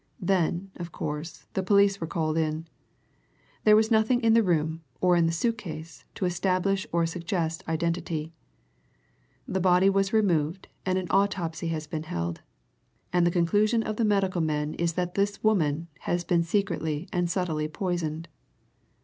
[0.19, 2.67] Then, of course, the police were called in.
[3.65, 7.63] There was nothing in the room or in the suit case to establish or suggest
[7.67, 8.33] identity.
[9.47, 12.41] The body was removed, and an autopsy has been held.
[13.13, 17.29] And the conclusion of the medical men is that this woman has been secretly and
[17.29, 18.27] subtly poisoned."